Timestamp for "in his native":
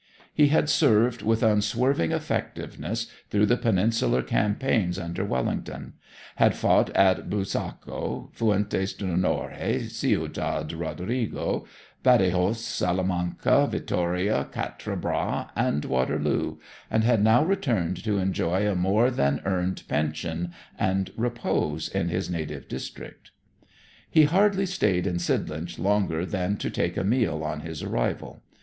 21.87-22.67